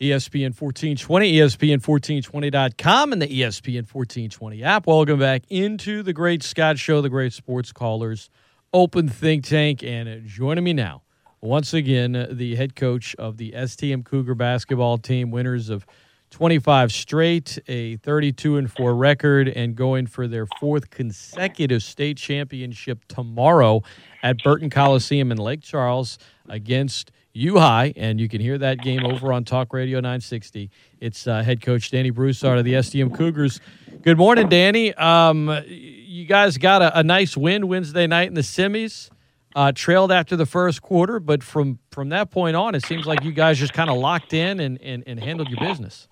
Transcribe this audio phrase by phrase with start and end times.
[0.00, 4.86] ESPN 1420, ESPN1420.com, and the ESPN 1420 app.
[4.86, 8.30] Welcome back into the Great Scott Show, the Great Sports Callers
[8.72, 9.82] Open Think Tank.
[9.84, 11.02] And joining me now,
[11.42, 15.84] once again, the head coach of the STM Cougar basketball team, winners of
[16.30, 23.04] 25 straight, a 32 and 4 record, and going for their fourth consecutive state championship
[23.06, 23.82] tomorrow
[24.22, 26.16] at Burton Coliseum in Lake Charles
[26.48, 30.68] against U High, and you can hear that game over on Talk Radio 960.
[31.00, 33.60] It's uh, head coach Danny Broussard of the STM Cougars.
[34.02, 34.92] Good morning, Danny.
[34.94, 39.10] Um, you guys got a, a, nice win Wednesday night in the semis.
[39.54, 43.24] Uh, trailed after the first quarter, but from from that point on, it seems like
[43.24, 46.06] you guys just kind of locked in and, and, and handled your business.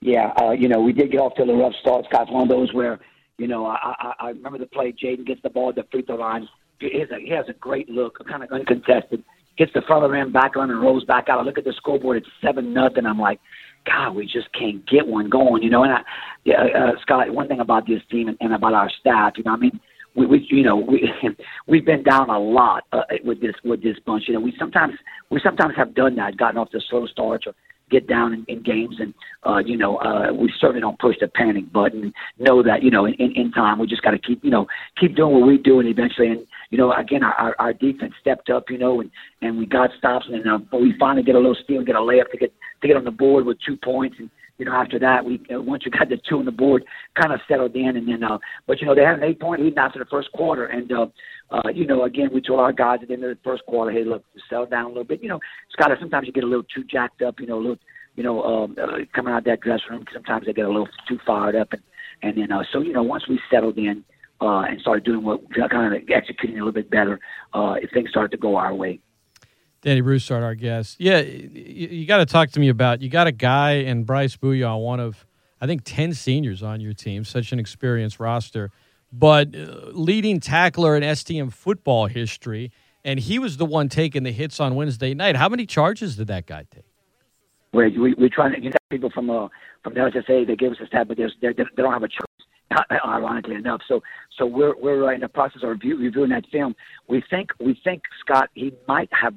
[0.00, 2.06] Yeah, uh, you know, we did get off to a rough start.
[2.06, 2.98] Scott's one of those where,
[3.36, 4.92] you know, I, I, I remember the play.
[4.92, 6.48] Jaden gets the ball at the free throw line.
[6.80, 9.22] He has a, he has a great look, kind of uncontested
[9.58, 11.38] gets the front of the rim back on and rolls back out.
[11.38, 13.04] I look at the scoreboard; it's seven nothing.
[13.04, 13.40] I'm like,
[13.86, 15.82] God, we just can't get one going, you know.
[15.82, 16.00] And I,
[16.44, 19.52] yeah, uh, Scott, one thing about this team and, and about our staff, you know,
[19.52, 19.80] I mean,
[20.14, 21.10] we, we you know, we
[21.66, 24.24] we've been down a lot uh, with this with this bunch.
[24.28, 24.94] You know, we sometimes
[25.30, 27.54] we sometimes have done that, gotten off the slow starts or
[27.90, 29.14] get down in, in games, and
[29.46, 32.12] uh, you know, uh, we certainly don't push the panic button.
[32.38, 34.66] Know that you know, in, in time, we just got to keep you know
[34.98, 38.50] keep doing what we do, and eventually, and you know, again, our, our defense stepped
[38.50, 39.10] up, you know, and,
[39.42, 41.96] and we got stops, and uh, but we finally get a little steal and get
[41.96, 44.72] a layup to get to get on the board with two points, and you know,
[44.72, 46.84] after that, we uh, once we got the two on the board,
[47.20, 49.62] kind of settled in, and then, uh, but you know, they had an eight point
[49.62, 51.06] lead after the first quarter, and uh,
[51.50, 53.90] uh, you know, again, we told our guys at the end of the first quarter,
[53.90, 55.22] hey, look, settle down a little bit.
[55.22, 57.78] You know, Scott, sometimes you get a little too jacked up, you know, a little,
[58.16, 60.04] you know, um, uh, coming out of that dressing room.
[60.12, 61.82] Sometimes they get a little too fired up, and
[62.22, 64.04] and then uh, so you know, once we settled in
[64.40, 67.20] uh, and started doing what kind of executing a little bit better,
[67.54, 69.00] uh, things started to go our way.
[69.82, 70.96] Danny Broussard, our guest.
[70.98, 73.00] Yeah, you, you got to talk to me about.
[73.00, 75.26] You got a guy and Bryce Bouillon, one of
[75.60, 77.24] I think ten seniors on your team.
[77.24, 78.70] Such an experienced roster,
[79.12, 82.72] but uh, leading tackler in STM football history,
[83.04, 85.36] and he was the one taking the hits on Wednesday night.
[85.36, 86.84] How many charges did that guy take?
[87.72, 89.48] we we we trying to get people from uh,
[89.82, 90.46] from the LSSA.
[90.46, 93.80] They gave us a stat, but they they don't have a choice ironically enough.
[93.86, 94.02] So
[94.36, 96.74] so we're we're in the process of review, reviewing that film.
[97.08, 99.34] We think we think Scott he might have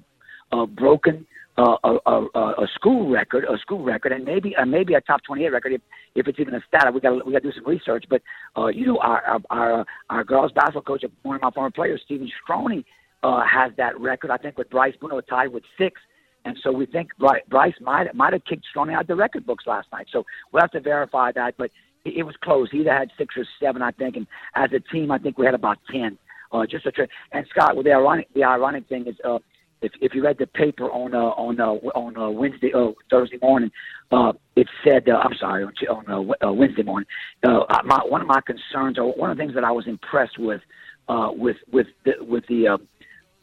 [0.51, 1.25] uh, broken
[1.57, 5.21] uh, a, a, a school record, a school record, and maybe uh, maybe a top
[5.23, 5.81] 28 record if,
[6.15, 6.93] if it's even a stat.
[6.93, 8.05] We got we got to do some research.
[8.09, 8.21] But
[8.57, 12.29] uh, you know, our our our, girls basketball coach, one of my former players, Stephen
[12.41, 12.85] Stroney,
[13.23, 14.31] uh, has that record.
[14.31, 15.99] I think with Bryce Bruno tied with six.
[16.43, 19.87] And so we think Bryce might might have kicked Stroney out the record books last
[19.91, 20.07] night.
[20.11, 21.53] So we'll have to verify that.
[21.57, 21.69] But
[22.03, 22.69] it was close.
[22.71, 24.25] He either had six or seven, I think, and
[24.55, 26.17] as a team, I think we had about ten.
[26.51, 29.37] Uh, just a tra- and Scott, well, the ironic the ironic thing is, uh,
[29.81, 33.37] if if you read the paper on uh, on uh, on uh, Wednesday uh, Thursday
[33.41, 33.71] morning,
[34.11, 37.07] uh, it said uh, I'm sorry on, on uh, uh, Wednesday morning.
[37.43, 40.37] Uh, my, one of my concerns, or one of the things that I was impressed
[40.37, 40.61] with,
[41.09, 42.77] uh, with with the, with the uh,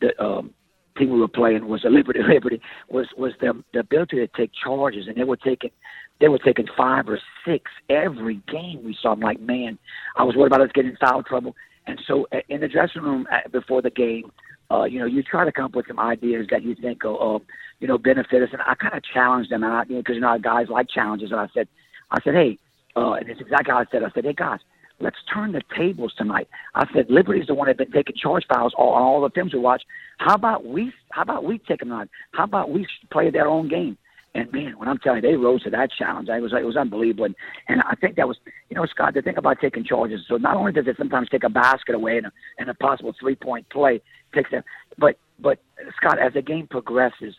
[0.01, 0.55] the um,
[0.97, 4.51] team we were playing was a Liberty Liberty was was the the ability to take
[4.65, 5.71] charges, and they were taking
[6.21, 9.13] they were taking five or six every game we saw.
[9.13, 9.79] I'm like, man,
[10.17, 11.55] I was worried about us getting foul trouble.
[11.87, 14.31] And so uh, in the dressing room before the game,
[14.71, 17.37] uh, you know, you try to come up with some ideas that you think will,
[17.37, 17.45] uh,
[17.81, 18.51] you know, benefit us.
[18.53, 20.89] And I kind of challenged them, and I, you know, because you know, guys like
[20.89, 21.31] challenges.
[21.31, 21.69] And I said,
[22.11, 22.59] I said, hey,
[22.97, 24.03] uh, and it's exactly how I said.
[24.03, 24.61] I said, hey guys,
[25.01, 26.49] let's turn the tables tonight.
[26.75, 29.55] I said, Liberty's the one that's been taking charge fouls on all, all the films
[29.55, 29.83] we watch.
[30.19, 30.93] How about we?
[31.13, 32.09] How about we take them on?
[32.33, 33.97] How about we play their own game?
[34.35, 36.29] And man, when I'm telling you, they rose to that challenge.
[36.29, 37.25] I was like, it was unbelievable.
[37.25, 37.35] And,
[37.69, 38.37] and I think that was,
[38.69, 40.21] you know, Scott, the thing about taking charges.
[40.29, 43.15] So not only does it sometimes take a basket away and a, and a possible
[43.19, 44.01] three point play
[44.35, 44.63] takes them,
[44.99, 45.59] but but
[45.97, 47.35] Scott, as the game progresses,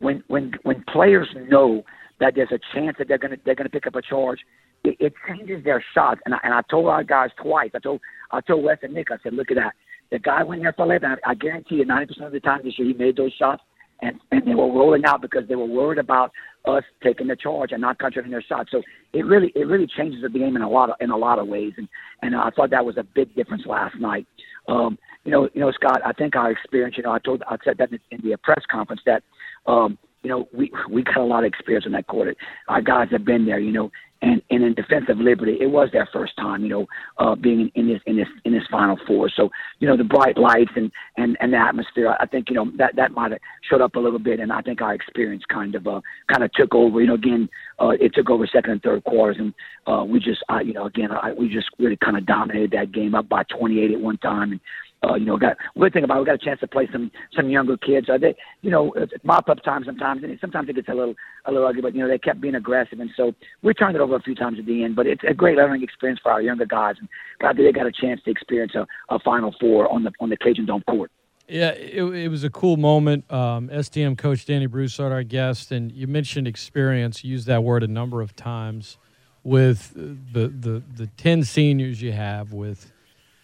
[0.00, 1.84] when when when players know
[2.18, 4.40] that there's a chance that they're gonna they're gonna pick up a charge,
[4.84, 6.20] it, it changes their shots.
[6.24, 7.70] And I, and I told our guys twice.
[7.74, 8.00] I told
[8.30, 9.10] I told Wes and Nick.
[9.10, 9.74] I said, look at that.
[10.10, 11.16] The guy went there for 11.
[11.24, 13.62] I, I guarantee you, 90% of the time this year, he made those shots
[14.02, 16.32] and and they were rolling out because they were worried about
[16.66, 18.70] us taking the charge and not concentrating their shots.
[18.70, 18.82] So
[19.12, 21.46] it really it really changes the game in a lot of in a lot of
[21.46, 21.88] ways, and
[22.22, 24.26] and I thought that was a big difference last night.
[24.68, 26.96] Um, you know, you know, Scott, I think our experience.
[26.96, 29.22] You know, I told I said that in the press conference that
[29.66, 32.34] um, you know we we got a lot of experience in that quarter.
[32.68, 33.58] Our guys have been there.
[33.58, 33.90] You know,
[34.22, 36.86] and and in defense of liberty, it was their first time, you know,
[37.18, 39.30] uh, being in, in this in this in this final four.
[39.34, 42.16] So you know the bright lights and and and the atmosphere.
[42.18, 44.62] I think you know that that might have showed up a little bit, and I
[44.62, 47.00] think our experience kind of uh, kind of took over.
[47.00, 47.48] You know, again,
[47.78, 49.54] uh, it took over second and third quarters, and
[49.86, 52.92] uh, we just uh, you know again I, we just really kind of dominated that
[52.92, 54.60] game up by 28 at one time, and
[55.04, 57.10] Uh, you know, got good thing about it, we got a chance to play some
[57.34, 58.08] some younger kids.
[58.08, 61.14] Uh, they, you know, mop up time sometimes, and sometimes it gets a little
[61.44, 61.82] a little ugly.
[61.82, 63.32] But you know, they kept being aggressive, and so
[63.62, 64.96] we turned it over a few times at the end.
[64.96, 67.08] But it's a great learning experience for our younger guys, and
[67.40, 70.30] glad that they got a chance to experience a, a Final Four on the on
[70.30, 71.10] the Cajun Dome court.
[71.48, 73.30] Yeah, it, it was a cool moment.
[73.30, 77.22] Um, STM coach Danny Broussard, our guest, and you mentioned experience.
[77.22, 78.98] You used that word a number of times
[79.44, 82.92] with the the the ten seniors you have with.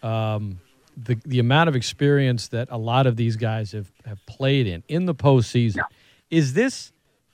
[0.01, 0.59] Um,
[0.95, 4.83] the the amount of experience that a lot of these guys have, have played in
[4.87, 5.77] in the postseason.
[5.77, 5.83] Yeah.
[6.29, 6.91] Is this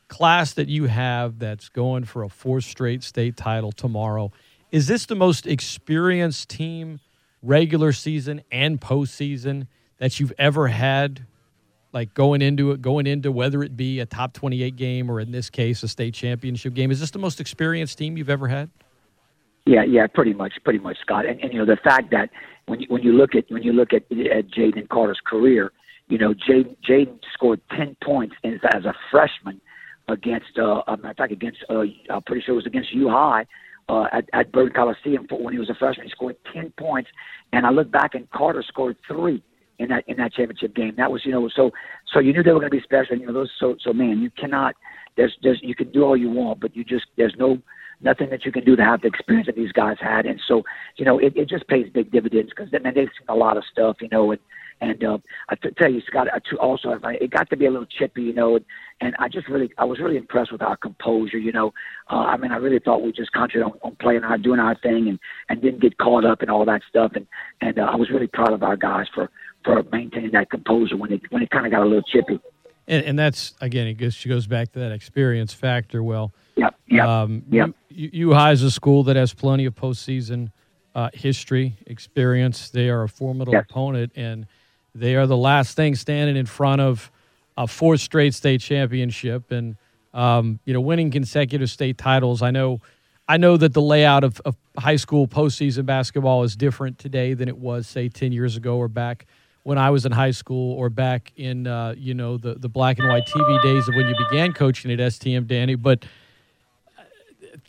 [0.07, 4.31] class that you have that's going for a fourth straight state title tomorrow?
[4.71, 6.99] Is this the most experienced team,
[7.41, 9.67] regular season and postseason,
[9.97, 11.25] that you've ever had?
[11.91, 15.31] Like going into it, going into whether it be a top twenty-eight game or in
[15.31, 16.91] this case a state championship game.
[16.91, 18.69] Is this the most experienced team you've ever had?
[19.65, 21.25] Yeah, yeah, pretty much, pretty much, Scott.
[21.25, 22.29] And, and you know the fact that
[22.69, 25.71] when you, when you look at when you look at, at Jaden Carter's career,
[26.07, 29.59] you know Jaden scored ten points as, as a freshman
[30.07, 33.45] against uh, matter of fact against uh, I'm pretty sure it was against U High
[33.89, 36.05] uh, at at Burton Coliseum for, when he was a freshman.
[36.05, 37.09] He scored ten points,
[37.51, 39.43] and I look back and Carter scored three
[39.79, 40.93] in that in that championship game.
[40.97, 41.71] That was you know so
[42.13, 43.17] so you knew they were going to be special.
[43.17, 44.75] You know those so so man you cannot
[45.17, 47.57] there's there's you can do all you want, but you just there's no
[48.01, 50.25] nothing that you can do to have the experience that these guys had.
[50.25, 50.63] And so,
[50.97, 53.63] you know, it, it just pays big dividends because then they've seen a lot of
[53.71, 54.39] stuff, you know, and,
[54.81, 55.17] and uh,
[55.49, 58.23] I t- tell you, Scott, I t- also it got to be a little chippy,
[58.23, 58.65] you know, and,
[59.01, 61.73] and I just really, I was really impressed with our composure, you know.
[62.09, 64.75] Uh, I mean, I really thought we just concentrated on, on playing our, doing our
[64.75, 65.19] thing, and
[65.49, 67.11] and didn't get caught up in all that stuff.
[67.15, 67.27] And
[67.59, 69.29] and uh, I was really proud of our guys for
[69.65, 72.39] for maintaining that composure when it when it kind of got a little chippy.
[72.87, 76.01] And, and that's again, it goes, she goes back to that experience factor.
[76.01, 76.75] Well, Yep.
[76.87, 77.07] Yep.
[77.07, 77.69] Um, yep.
[77.89, 80.51] U- is a school that has plenty of postseason
[80.95, 82.69] uh, history, experience.
[82.69, 83.65] They are a formidable Yes.
[83.69, 84.45] opponent, and
[84.95, 87.11] they are the last thing standing in front of
[87.57, 89.75] a fourth straight state championship, and
[90.13, 92.41] um, you know, winning consecutive state titles.
[92.41, 92.79] I know,
[93.27, 97.47] I know that the layout of, of high school postseason basketball is different today than
[97.47, 99.27] it was, say, ten years ago or back
[99.63, 102.97] when I was in high school or back in uh, you know the the black
[102.97, 106.05] and white TV days of when you began coaching at STM, Danny, but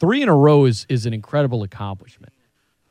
[0.01, 2.33] three in a row is is an incredible accomplishment.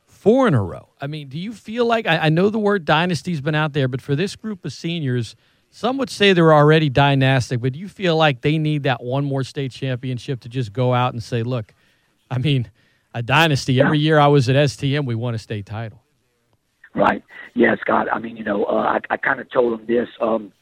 [0.06, 0.88] Four in a row.
[1.00, 3.88] I mean, do you feel like I, I know the word dynasty's been out there,
[3.88, 5.34] but for this group of seniors,
[5.70, 9.24] some would say they're already dynastic, but do you feel like they need that one
[9.24, 11.74] more state championship to just go out and say, look,
[12.30, 12.70] I mean,
[13.14, 13.80] a dynasty.
[13.80, 16.02] Every year I was at STM, we won a state title.
[16.94, 17.22] Right.
[17.54, 18.08] Yeah, Scott.
[18.12, 20.08] I mean, you know, uh, I, I kind of told him this.
[20.20, 20.52] Um,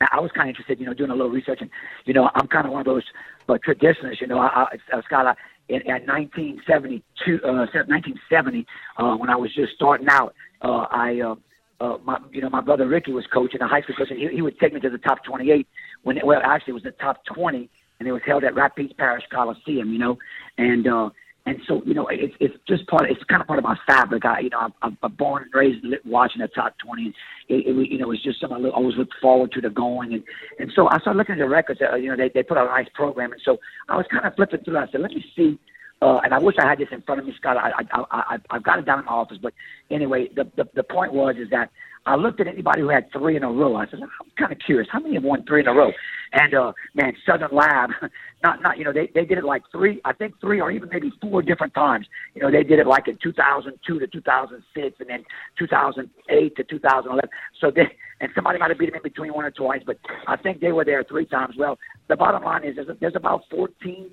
[0.00, 1.70] I was kind of interested, you know, doing a little research, and
[2.06, 3.04] you know, I'm kind of one of those
[3.48, 4.22] uh, traditionalists.
[4.22, 4.46] You know, I,
[4.92, 5.34] I, uh, Scott, I,
[5.70, 8.66] in, in 1972, uh, 1970,
[8.98, 11.34] uh, when I was just starting out, uh, I, uh,
[11.80, 14.28] uh, my, you know, my brother Ricky was coaching a high school coach, and he,
[14.28, 15.66] he would take me to the top 28
[16.02, 18.96] when, it, well, actually, it was the top 20, and it was held at Rapides
[18.96, 20.18] Parish Coliseum, you know,
[20.58, 21.10] and uh,
[21.46, 23.10] and so you know, it's it's just part.
[23.10, 24.24] It's kind of part of my fabric.
[24.24, 27.14] I, you know, I'm, I'm- born and raised watching the top 20, and
[27.48, 30.22] it, it you know, it's just something I always look forward to the going, and
[30.58, 31.80] and so I started looking at the records.
[31.80, 33.58] Uh, you know, they they put out a nice program, and so
[33.88, 34.78] I was kind of flipping through.
[34.78, 35.58] I said, let me see.
[36.02, 37.58] Uh, and I wish I had this in front of me, Scott.
[37.58, 39.36] I, I, I, I've got it down in my office.
[39.42, 39.52] But
[39.90, 41.70] anyway, the, the the point was is that
[42.06, 43.76] I looked at anybody who had three in a row.
[43.76, 45.92] I said, I'm kind of curious, how many have won three in a row?
[46.32, 47.90] And uh, man, Southern Lab,
[48.44, 50.88] not not you know they they did it like three, I think three or even
[50.90, 52.06] maybe four different times.
[52.34, 55.24] You know they did it like in 2002 to 2006, and then
[55.58, 57.30] 2008 to 2011.
[57.60, 57.82] So they
[58.20, 60.72] and somebody might have beat them in between one or twice, but I think they
[60.72, 61.56] were there three times.
[61.58, 61.78] Well,
[62.08, 64.10] the bottom line is there's, there's about 14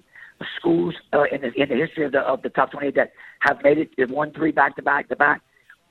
[0.58, 3.58] schools uh, in the in the history of the of the top 28 that have
[3.64, 3.92] made it.
[3.98, 5.42] They've won three back to back to back.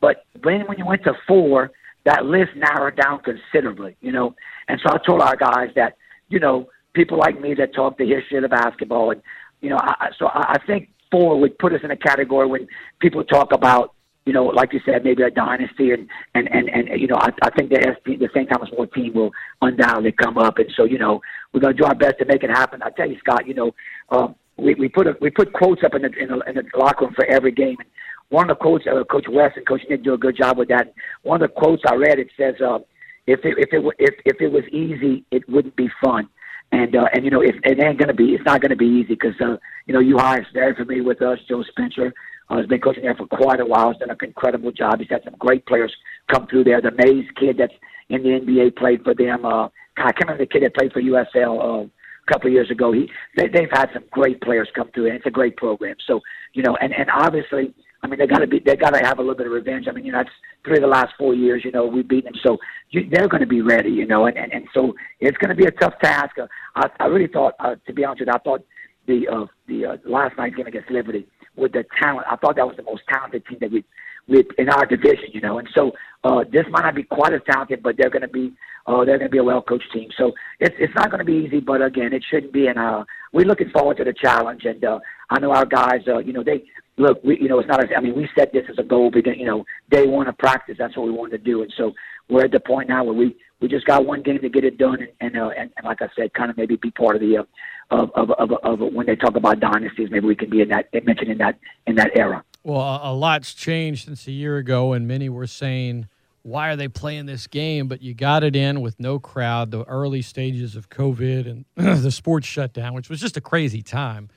[0.00, 1.71] But then when you went to four,
[2.07, 4.35] that list narrowed down considerably, you know.
[4.69, 5.97] And so I told our guys that,
[6.29, 9.21] you know, people like me that talk the history of the basketball, and
[9.61, 12.67] you know, I, so I, I think four would put us in a category when
[13.01, 13.95] people talk about,
[14.25, 17.31] you know, like you said, maybe a dynasty, and and and, and you know, I,
[17.43, 18.49] I think the SP, the St.
[18.49, 21.21] Thomas More team will undoubtedly come up, and so you know,
[21.53, 22.83] we're going to do our best to make it happen.
[22.83, 23.73] I tell you, Scott, you know,
[24.11, 26.65] um, we we put a, we put quotes up in the, in the in the
[26.79, 27.77] locker room for every game.
[27.79, 27.89] And
[28.28, 30.68] one of the quotes, uh, Coach Wes and Coach Nick do a good job with
[30.68, 30.92] that.
[31.23, 32.78] One of the quotes I read, it says, uh,
[33.26, 36.28] "If it if it if if it was easy, it wouldn't be fun."
[36.73, 39.14] And uh, and you know, if it ain't gonna be, it's not gonna be easy
[39.14, 39.56] because uh,
[39.87, 41.38] you know, you is very familiar with us.
[41.49, 42.12] Joe Spencer
[42.50, 43.88] uh, has been coaching there for quite a while.
[43.88, 44.99] Has done an incredible job.
[44.99, 45.95] He's had some great players
[46.33, 46.80] come through there.
[46.80, 47.75] The Mays kid that's
[48.09, 49.45] in the NBA played for them.
[49.45, 51.85] Uh, I can't remember the kid that played for USL.
[51.85, 51.88] Uh,
[52.28, 52.92] a couple of years ago.
[52.92, 55.97] He they, they've had some great players come through, and it's a great program.
[56.06, 56.21] So
[56.52, 57.73] you know, and and obviously
[58.07, 59.87] I mean, they got to be, they got to have a little bit of revenge.
[59.89, 60.31] I mean, you know, that's
[60.65, 61.63] three of the last four years.
[61.65, 62.57] You know, we've beaten them, so
[62.91, 63.91] you, they're going to be ready.
[63.91, 66.39] You know, and and, and so it's going to be a tough task.
[66.39, 66.47] Uh,
[66.77, 68.65] I, I really thought, uh, to be honest with you, I thought
[69.09, 72.67] the uh, the uh, last night's game against Liberty with the talent, I thought that
[72.67, 73.85] was the most talented team that we
[74.29, 75.59] with in our division, you know.
[75.59, 75.93] And so
[76.25, 78.53] uh, this might not be quite as talented, but they're going to be
[78.87, 80.09] uh, they're going to be a well coached team.
[80.17, 82.67] So it's it's not going to be easy, but again, it shouldn't be.
[82.67, 84.65] And uh, we're looking forward to the challenge.
[84.65, 84.99] And uh,
[85.30, 86.64] I know our guys, uh, you know, they
[86.97, 87.23] look.
[87.25, 87.83] We you know it's not.
[87.83, 89.11] As, I mean, we set this as a goal.
[89.11, 91.62] Because, you know, day one of practice, that's what we wanted to do.
[91.62, 91.92] And so
[92.28, 94.78] we're at the point now where we we just got one game to get it
[94.78, 94.99] done.
[95.00, 97.38] And and, uh, and, and like I said, kind of maybe be part of the.
[97.38, 97.42] Uh,
[97.88, 100.88] of, of, of, of when they talk about dynasties, maybe we can be in that
[101.04, 101.56] mentioned in that
[101.87, 102.42] in that era.
[102.64, 106.09] Well, a, a lot's changed since a year ago, and many were saying,
[106.47, 107.88] why are they playing this game?
[107.88, 111.64] But you got it in with no crowd, the early stages of COVID and
[112.04, 114.30] the sports shutdown, which was just a crazy time.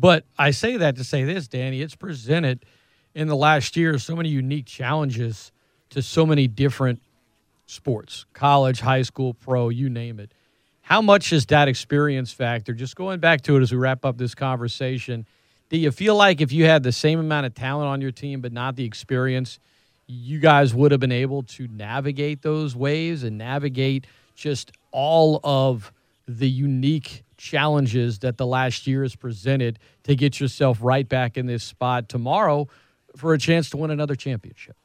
[0.00, 2.64] But I say that to say this, Danny, it's presented
[3.14, 5.52] in the last year so many unique challenges
[5.90, 7.02] to so many different
[7.66, 10.32] sports college, high school, pro, you name it.
[10.80, 12.72] How much is that experience factor?
[12.72, 15.26] Just going back to it as we wrap up this conversation
[15.70, 18.40] do you feel like if you had the same amount of talent on your team
[18.40, 19.60] but not the experience,
[20.08, 24.04] you guys would have been able to navigate those waves and navigate
[24.34, 25.92] just all of
[26.26, 31.46] the unique challenges that the last year has presented to get yourself right back in
[31.46, 32.68] this spot tomorrow
[33.16, 34.76] for a chance to win another championship?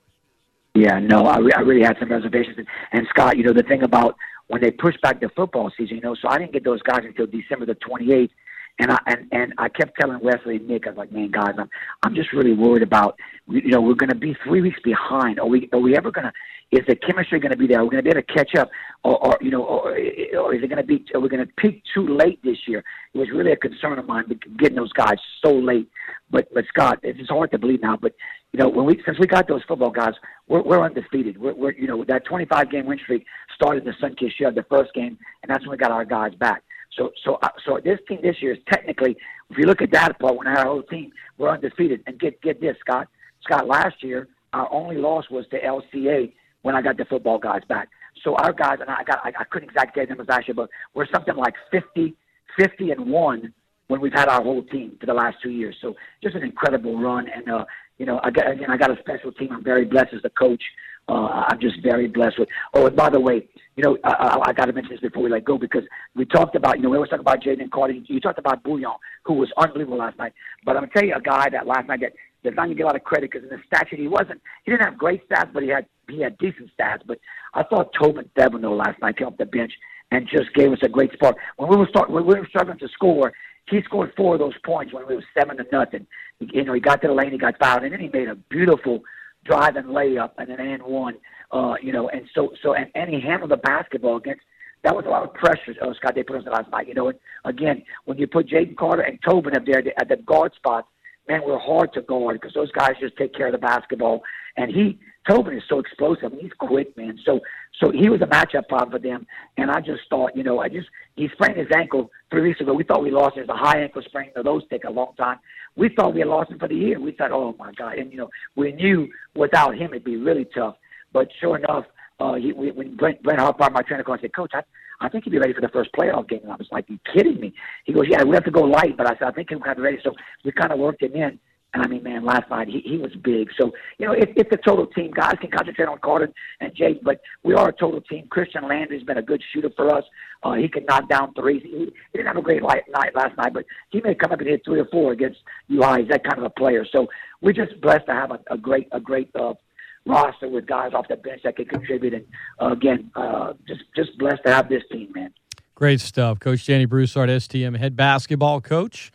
[0.73, 2.57] Yeah, no, I, re- I really had some reservations.
[2.91, 4.15] And, Scott, you know, the thing about
[4.47, 7.01] when they pushed back the football season, you know, so I didn't get those guys
[7.03, 8.29] until December the 28th.
[8.77, 11.53] And I and, and I kept telling Wesley and Nick, I was like, man, guys,
[11.57, 11.69] I'm
[12.03, 15.39] I'm just really worried about you know we're going to be three weeks behind.
[15.39, 16.33] Are we are we ever going to?
[16.71, 17.79] Is the chemistry going to be there?
[17.79, 18.69] Are we going to be able to catch up,
[19.03, 21.05] or, or you know, or, or is it going to be?
[21.13, 22.83] Are we going to peak too late this year?
[23.13, 24.25] It was really a concern of mine
[24.57, 25.89] getting those guys so late.
[26.31, 27.97] But but Scott, it's hard to believe now.
[27.97, 28.13] But
[28.51, 30.13] you know, when we since we got those football guys,
[30.47, 31.37] we're, we're undefeated.
[31.37, 34.93] We're, we're you know that 25 game win streak started the Sunkist Shed, the first
[34.93, 36.63] game, and that's when we got our guys back.
[36.97, 39.17] So, so, uh, so this team this year is technically,
[39.49, 42.01] if you look at that part, when our whole team we're undefeated.
[42.07, 43.07] And get get this, Scott.
[43.43, 46.31] Scott, last year our only loss was to LCA
[46.65, 47.89] when I got the football guys back.
[48.23, 50.67] So our guys, and I got, I, I couldn't exactly get numbers last year, but
[50.95, 52.15] we're something like 50,
[52.57, 53.53] 50 and one
[53.85, 55.75] when we've had our whole team for the last two years.
[55.79, 55.93] So
[56.23, 57.27] just an incredible run.
[57.29, 57.65] And uh,
[57.99, 59.49] you know, I got again, I got a special team.
[59.51, 60.63] I'm very blessed as a coach.
[61.07, 62.49] Uh, I'm just very blessed with.
[62.73, 65.21] Oh, and by the way, you know, I, I, I got to mention this before
[65.21, 65.83] we let go because
[66.15, 67.93] we talked about, you know, we always talk about Jaden Carter.
[67.93, 70.33] You talked about Bouillon, who was unbelievable last night.
[70.65, 72.13] But I'm gonna tell you a guy that last night that
[72.45, 74.41] does not get a lot of credit because in the stat sheet he wasn't.
[74.63, 77.01] He didn't have great stats, but he had he had decent stats.
[77.05, 77.19] But
[77.53, 79.73] I thought Tobin Thibodeau last night came off the bench
[80.11, 81.35] and just gave us a great spark.
[81.57, 83.33] When we were start, when we were struggling to score,
[83.69, 86.05] he scored four of those points when we were seven to nothing.
[86.39, 88.35] You know, he got to the lane, he got fouled, and then he made a
[88.35, 89.01] beautiful
[89.43, 91.15] drive and layup and an and one.
[91.51, 94.41] Uh, you know, and so so and, and he handled the basketball against.
[94.83, 96.13] That was a lot of pressure, oh, Scott.
[96.13, 96.87] They put us last night.
[96.87, 100.17] You know, and again, when you put Jaden Carter and Tobin up there at the
[100.17, 100.87] guard spots,
[101.27, 104.21] man, we're hard to guard because those guys just take care of the basketball.
[104.57, 106.31] And he, Tobin is so explosive.
[106.31, 107.17] And he's quick, man.
[107.25, 107.39] So,
[107.81, 109.25] so he was a matchup problem for them.
[109.57, 112.73] And I just thought, you know, I just he sprained his ankle three weeks ago.
[112.73, 113.49] We thought we lost him.
[113.49, 114.31] A high ankle sprain.
[114.35, 115.39] So those take a long time.
[115.75, 116.99] We thought we had lost him for the year.
[116.99, 117.97] We thought, oh my god.
[117.97, 120.75] And you know, we knew without him it'd be really tough.
[121.11, 121.85] But sure enough,
[122.19, 124.61] uh, he, we, when Brent, Brent Harper, my trainer, called and said, Coach, I,
[125.01, 126.41] I think he'll be ready for the first playoff game.
[126.43, 127.53] And I was like, you kidding me?
[127.85, 128.97] He goes, yeah, we have to go light.
[128.97, 129.97] But I said, I think he'll have ready.
[130.03, 130.11] So
[130.43, 131.39] we kind of worked him in.
[131.73, 133.49] And I mean, man, last night he, he was big.
[133.59, 135.11] So, you know, it, it's a total team.
[135.11, 138.27] Guys can concentrate on Carter and Jake, but we are a total team.
[138.29, 140.05] Christian Landry's been a good shooter for us.
[140.41, 141.61] Uh, he can knock down threes.
[141.65, 144.39] He, he didn't have a great light, night last night, but he may come up
[144.39, 145.99] and hit three or four against U High.
[145.99, 146.85] He's that kind of a player.
[146.89, 147.07] So
[147.41, 149.55] we're just blessed to have a, a great, a great uh,
[150.05, 152.13] roster with guys off the bench that can contribute.
[152.13, 152.25] And
[152.61, 155.33] uh, again, uh, just just blessed to have this team, man.
[155.73, 159.11] Great stuff, Coach Danny Broussard, STM head basketball coach,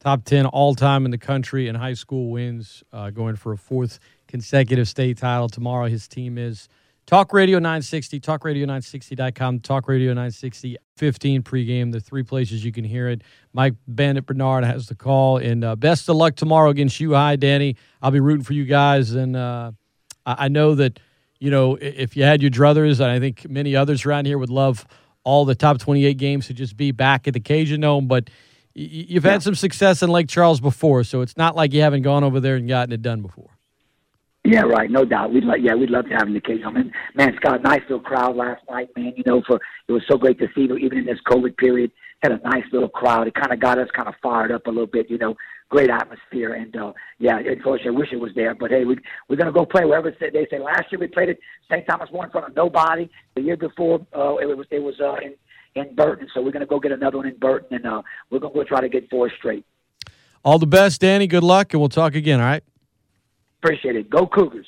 [0.00, 3.58] top ten all time in the country in high school wins, uh, going for a
[3.58, 5.86] fourth consecutive state title tomorrow.
[5.86, 6.68] His team is.
[7.06, 13.08] Talk Radio 960, talkradio960.com, Talk Radio 960 15 pregame, the three places you can hear
[13.08, 13.22] it.
[13.54, 17.14] Mike Bandit Bernard has the call, and uh, best of luck tomorrow against you.
[17.14, 17.76] Hi, Danny.
[18.00, 19.72] I'll be rooting for you guys, and uh,
[20.26, 21.00] I know that
[21.38, 24.50] you know if you had your druthers, and I think many others around here would
[24.50, 24.86] love
[25.24, 28.30] all the top 28 games to just be back at the Cajun Dome, but
[28.74, 29.38] you've had yeah.
[29.38, 32.56] some success in Lake Charles before, so it's not like you haven't gone over there
[32.56, 33.50] and gotten it done before.
[34.44, 34.90] Yeah, right.
[34.90, 35.34] No doubt.
[35.34, 36.62] We'd like, yeah, we'd love to have the case.
[36.64, 39.12] I mean, man, Scott, nice little crowd last night, man.
[39.14, 41.92] You know, for it was so great to see, you, even in this COVID period,
[42.22, 43.26] had a nice little crowd.
[43.26, 45.36] It kind of got us kind of fired up a little bit, you know.
[45.70, 48.56] Great atmosphere, and uh, yeah, unfortunately, I wish it was there.
[48.56, 48.98] But hey, we
[49.28, 50.58] we're gonna go play wherever they say.
[50.58, 51.36] Last year we played at
[51.70, 51.86] St.
[51.88, 53.08] Thomas More in front of nobody.
[53.36, 55.36] The year before, uh, it was it was uh, in
[55.76, 58.52] in Burton, so we're gonna go get another one in Burton, and uh, we're gonna
[58.52, 59.64] go try to get four straight.
[60.44, 61.28] All the best, Danny.
[61.28, 62.40] Good luck, and we'll talk again.
[62.40, 62.64] All right.
[63.62, 64.10] Appreciate it.
[64.10, 64.66] Go Cougars.